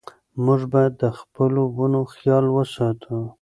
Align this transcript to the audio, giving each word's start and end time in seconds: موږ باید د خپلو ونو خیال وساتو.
موږ 0.45 0.61
باید 0.73 0.93
د 1.03 1.05
خپلو 1.19 1.61
ونو 1.77 2.01
خیال 2.13 2.45
وساتو. 2.55 3.15